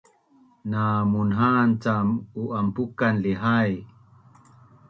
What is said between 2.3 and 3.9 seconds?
u’anpukan lihai